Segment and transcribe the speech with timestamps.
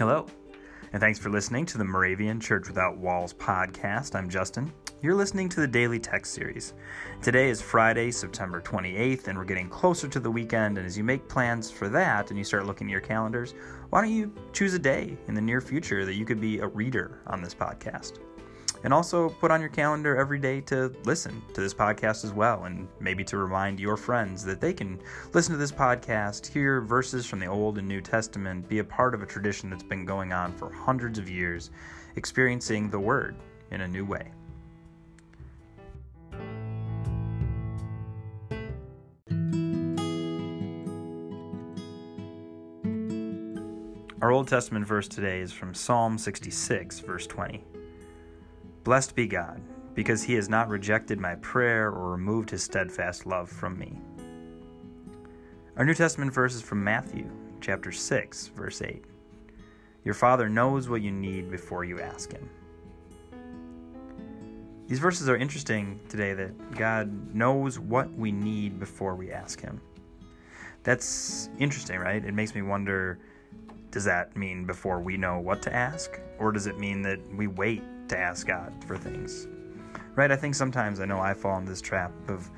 [0.00, 0.24] Hello,
[0.94, 4.14] and thanks for listening to the Moravian Church Without Walls podcast.
[4.14, 4.72] I'm Justin.
[5.02, 6.72] You're listening to the Daily Text Series.
[7.20, 10.78] Today is Friday, September 28th, and we're getting closer to the weekend.
[10.78, 13.52] And as you make plans for that and you start looking at your calendars,
[13.90, 16.66] why don't you choose a day in the near future that you could be a
[16.66, 18.20] reader on this podcast?
[18.82, 22.64] And also put on your calendar every day to listen to this podcast as well,
[22.64, 24.98] and maybe to remind your friends that they can
[25.34, 29.14] listen to this podcast, hear verses from the Old and New Testament, be a part
[29.14, 31.70] of a tradition that's been going on for hundreds of years,
[32.16, 33.36] experiencing the Word
[33.70, 34.32] in a new way.
[44.22, 47.64] Our Old Testament verse today is from Psalm 66, verse 20.
[48.82, 49.60] Blessed be God,
[49.94, 54.00] because he has not rejected my prayer or removed his steadfast love from me.
[55.76, 57.30] Our New Testament verse is from Matthew,
[57.60, 59.04] chapter 6, verse 8.
[60.02, 62.48] Your Father knows what you need before you ask him.
[64.88, 69.78] These verses are interesting today that God knows what we need before we ask him.
[70.84, 72.24] That's interesting, right?
[72.24, 73.18] It makes me wonder
[73.90, 76.18] does that mean before we know what to ask?
[76.38, 79.48] Or does it mean that we wait to ask God for things?
[80.14, 80.30] Right?
[80.30, 82.50] I think sometimes I know I fall into this trap of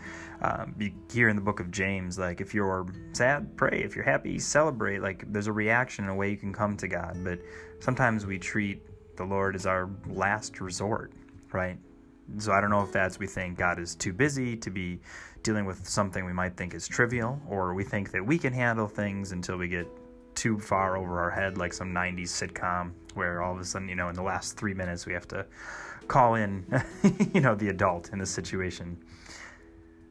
[0.43, 0.75] um,
[1.11, 3.83] hear in the book of James, like if you're sad, pray.
[3.85, 5.01] If you're happy, celebrate.
[5.01, 7.17] Like there's a reaction, a way you can come to God.
[7.23, 7.39] But
[7.79, 8.83] sometimes we treat
[9.17, 11.13] the Lord as our last resort,
[11.53, 11.79] right?
[12.39, 15.01] So I don't know if that's we think God is too busy to be
[15.43, 18.89] dealing with something we might think is trivial, or we think that we can handle
[18.89, 19.87] things until we get
[20.43, 23.95] too far over our head like some 90s sitcom where all of a sudden, you
[23.95, 25.47] know, in the last three minutes we have to
[26.09, 26.67] call in,
[27.33, 28.99] you know, the adult in the situation.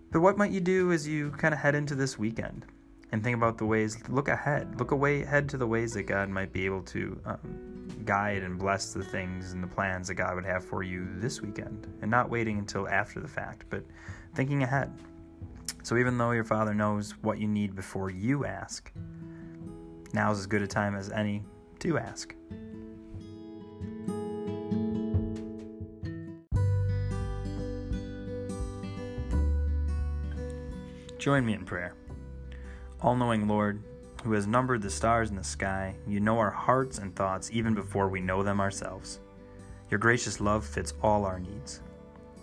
[0.10, 2.66] But what might you do as you kind of head into this weekend
[3.12, 6.30] and think about the ways, look ahead, look away ahead to the ways that God
[6.30, 10.36] might be able to um, guide and bless the things and the plans that God
[10.36, 13.84] would have for you this weekend and not waiting until after the fact, but
[14.34, 14.94] thinking ahead.
[15.84, 18.94] So even though your Father knows what you need before you ask,
[20.14, 21.44] Now is as good a time as any
[21.80, 22.36] to ask.
[31.18, 31.94] Join me in prayer.
[33.02, 33.84] All knowing Lord,
[34.24, 37.74] who has numbered the stars in the sky, you know our hearts and thoughts even
[37.74, 39.20] before we know them ourselves.
[39.90, 41.82] Your gracious love fits all our needs.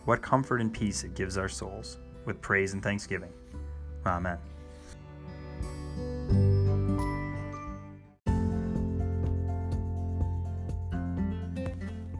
[0.04, 3.32] What comfort and peace it gives our souls, with praise and thanksgiving.
[4.06, 4.38] Amen.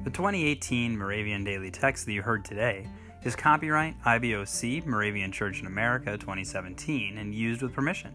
[0.08, 2.88] The 2018 Moravian Daily Text that you heard today
[3.24, 8.14] is copyright IBOC Moravian Church in America 2017 and used with permission.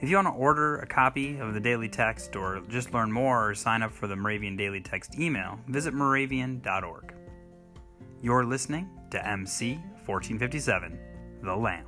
[0.00, 3.50] If you want to order a copy of the Daily Text or just learn more
[3.50, 7.12] or sign up for the Moravian Daily Text email, visit moravian.org.
[8.22, 9.74] You're listening to MC
[10.06, 10.98] 1457,
[11.42, 11.84] The Lamb.